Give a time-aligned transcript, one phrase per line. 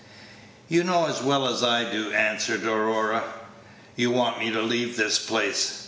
[0.67, 3.23] "You know as well as I do," answered Aurora.
[3.95, 5.77] "You want me to leave this place?"